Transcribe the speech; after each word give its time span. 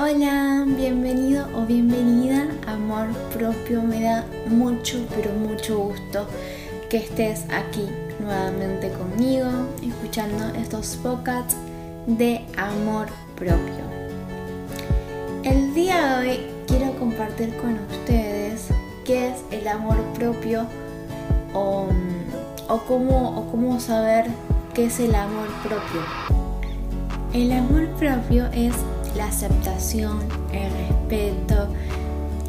Hola, 0.00 0.64
bienvenido 0.64 1.48
o 1.56 1.66
bienvenida 1.66 2.46
Amor 2.68 3.08
Propio. 3.36 3.82
Me 3.82 4.00
da 4.00 4.24
mucho, 4.46 5.04
pero 5.16 5.32
mucho 5.32 5.76
gusto 5.76 6.24
que 6.88 6.98
estés 6.98 7.44
aquí 7.50 7.84
nuevamente 8.20 8.92
conmigo, 8.92 9.48
escuchando 9.82 10.54
estos 10.56 10.94
podcasts 11.02 11.56
de 12.06 12.44
Amor 12.56 13.08
Propio. 13.34 13.82
El 15.42 15.74
día 15.74 16.20
de 16.20 16.28
hoy 16.28 16.40
quiero 16.68 16.96
compartir 16.96 17.56
con 17.56 17.74
ustedes 17.90 18.68
qué 19.04 19.30
es 19.30 19.42
el 19.50 19.66
amor 19.66 19.96
propio 20.14 20.64
o, 21.52 21.88
o, 22.68 22.78
cómo, 22.86 23.36
o 23.36 23.50
cómo 23.50 23.80
saber 23.80 24.26
qué 24.74 24.84
es 24.84 25.00
el 25.00 25.16
amor 25.16 25.48
propio. 25.64 26.02
El 27.32 27.50
amor 27.50 27.88
propio 27.98 28.46
es 28.52 28.74
la 29.18 29.26
aceptación, 29.26 30.20
el 30.52 30.70
respeto, 30.70 31.66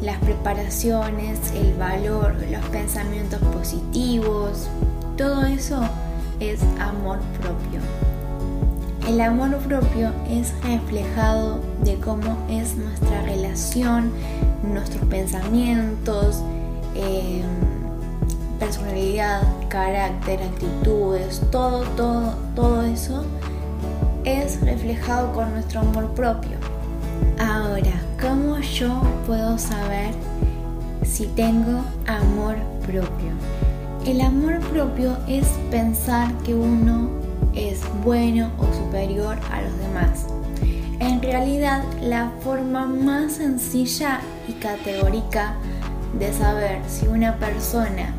las 0.00 0.18
preparaciones, 0.18 1.50
el 1.52 1.74
valor, 1.74 2.36
los 2.48 2.64
pensamientos 2.66 3.40
positivos, 3.40 4.68
todo 5.16 5.44
eso 5.44 5.82
es 6.38 6.62
amor 6.78 7.18
propio. 7.40 7.80
El 9.08 9.20
amor 9.20 9.56
propio 9.58 10.12
es 10.30 10.54
reflejado 10.62 11.60
de 11.82 11.96
cómo 11.96 12.38
es 12.48 12.76
nuestra 12.76 13.22
relación, 13.22 14.12
nuestros 14.62 15.04
pensamientos, 15.06 16.40
em, 16.94 17.42
personalidad, 18.60 19.42
carácter, 19.68 20.40
actitudes, 20.40 21.42
todo, 21.50 21.82
todo, 21.96 22.34
todo 22.54 22.82
eso 22.82 23.24
es 24.24 24.60
reflejado 24.60 25.32
con 25.32 25.52
nuestro 25.52 25.80
amor 25.80 26.12
propio. 26.14 26.56
Ahora, 27.38 27.92
¿cómo 28.20 28.58
yo 28.58 29.02
puedo 29.26 29.58
saber 29.58 30.10
si 31.02 31.26
tengo 31.26 31.84
amor 32.06 32.56
propio? 32.86 33.32
El 34.06 34.20
amor 34.20 34.60
propio 34.60 35.16
es 35.28 35.46
pensar 35.70 36.32
que 36.44 36.54
uno 36.54 37.08
es 37.54 37.80
bueno 38.04 38.50
o 38.58 38.64
superior 38.74 39.36
a 39.50 39.62
los 39.62 39.78
demás. 39.78 40.26
En 41.00 41.22
realidad, 41.22 41.82
la 42.02 42.30
forma 42.40 42.86
más 42.86 43.32
sencilla 43.32 44.20
y 44.48 44.52
categórica 44.52 45.54
de 46.18 46.32
saber 46.32 46.80
si 46.88 47.06
una 47.06 47.36
persona 47.36 48.14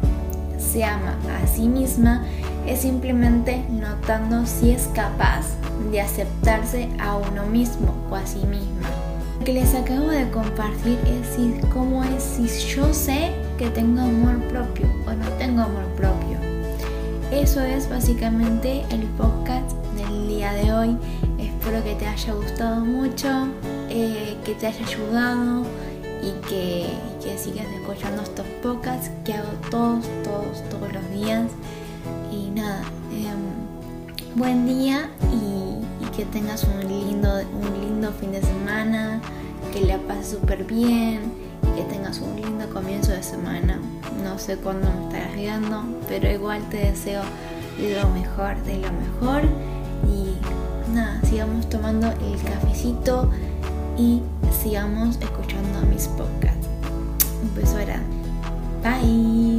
se 0.58 0.84
ama 0.84 1.16
a 1.44 1.48
sí 1.48 1.68
misma 1.68 2.24
es 2.68 2.82
simplemente 2.82 3.64
notando 3.70 4.46
si 4.46 4.72
es 4.72 4.88
capaz 4.94 5.46
de 5.92 6.02
aceptarse 6.02 6.90
a 7.00 7.16
uno 7.16 7.46
mismo 7.46 7.94
o 8.10 8.16
a 8.16 8.26
sí 8.26 8.40
misma. 8.40 8.90
Lo 9.40 9.46
que 9.46 9.54
les 9.54 9.74
acabo 9.74 10.08
de 10.08 10.30
compartir 10.30 11.00
es 11.08 11.68
cómo 11.74 12.04
es 12.04 12.22
si 12.22 12.48
yo 12.76 12.94
sé 12.94 13.32
que 13.58 13.70
tengo 13.70 14.02
amor 14.02 14.40
propio 14.50 14.86
o 15.08 15.14
no 15.14 15.28
tengo 15.40 15.62
amor 15.62 15.86
propio. 15.96 16.38
Eso 17.32 17.62
es 17.62 17.90
básicamente 17.90 18.84
el 18.92 19.04
podcast 19.18 19.72
del 19.96 20.28
día 20.28 20.54
de 20.54 20.74
hoy. 20.74 20.98
Espero 21.40 21.84
que 21.84 21.96
te 21.96 22.06
haya 22.06 22.34
gustado 22.34 22.82
mucho, 22.86 23.48
eh, 23.90 24.36
que 24.46 24.54
te 24.54 24.68
haya 24.68 24.86
ayudado 24.86 25.64
y 26.22 26.32
que, 26.48 26.88
que 27.24 27.38
sigas 27.38 27.66
escuchando 27.68 28.22
estos 28.22 28.46
podcasts 28.62 29.10
que 29.26 29.34
hago 29.34 29.50
todos, 29.70 30.06
todos, 30.24 30.70
todos 30.70 30.94
los 30.94 31.10
días. 31.12 31.46
Y 32.32 32.50
nada, 32.52 32.82
em, 33.12 34.36
buen 34.36 34.66
día 34.66 35.10
y, 35.34 35.72
que 36.16 36.26
tengas 36.26 36.66
un 36.66 36.88
lindo, 36.88 37.30
un 37.54 37.82
lindo 37.82 38.12
fin 38.12 38.34
de 38.34 38.42
semana, 38.42 39.22
que 39.72 39.80
la 39.82 39.98
pases 40.00 40.32
súper 40.32 40.66
bien 40.66 41.32
y 41.64 41.78
que 41.78 41.84
tengas 41.84 42.20
un 42.20 42.36
lindo 42.36 42.70
comienzo 42.70 43.12
de 43.12 43.24
semana. 43.24 43.80
No 44.22 44.38
sé 44.38 44.58
cuándo 44.58 44.90
me 44.92 45.06
estarás 45.06 45.36
viendo, 45.36 45.84
pero 46.10 46.30
igual 46.30 46.68
te 46.70 46.78
deseo 46.78 47.24
lo 47.80 48.10
mejor 48.10 48.62
de 48.64 48.78
lo 48.80 48.92
mejor. 48.92 49.44
Y 50.06 50.94
nada, 50.94 51.22
sigamos 51.24 51.70
tomando 51.70 52.08
el 52.08 52.42
cafecito 52.44 53.30
y 53.98 54.22
sigamos 54.62 55.18
escuchando 55.22 55.82
mis 55.90 56.08
podcasts. 56.10 56.68
Un 57.42 57.56
beso 57.56 57.76
grande. 57.76 58.22
Bye. 58.84 59.51